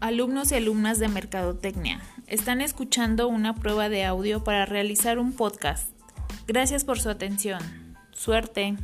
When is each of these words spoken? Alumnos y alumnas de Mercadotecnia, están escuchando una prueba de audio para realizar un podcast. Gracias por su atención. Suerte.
Alumnos 0.00 0.50
y 0.50 0.54
alumnas 0.54 0.98
de 0.98 1.08
Mercadotecnia, 1.08 2.00
están 2.26 2.62
escuchando 2.62 3.28
una 3.28 3.54
prueba 3.54 3.90
de 3.90 4.06
audio 4.06 4.42
para 4.42 4.64
realizar 4.64 5.18
un 5.18 5.34
podcast. 5.34 5.90
Gracias 6.46 6.84
por 6.84 6.98
su 6.98 7.10
atención. 7.10 7.60
Suerte. 8.10 8.78